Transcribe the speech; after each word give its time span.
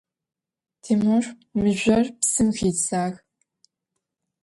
Timur 0.83 1.23
mızjor 1.59 2.05
psım 2.19 2.49
xidzağ. 2.57 3.05